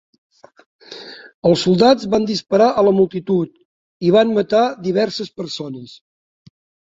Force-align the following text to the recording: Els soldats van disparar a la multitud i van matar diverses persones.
Els 1.49 1.65
soldats 1.65 2.07
van 2.13 2.25
disparar 2.29 2.69
a 2.81 2.85
la 2.87 2.93
multitud 3.01 3.53
i 4.09 4.13
van 4.17 4.33
matar 4.41 4.63
diverses 4.87 5.33
persones. 5.43 5.93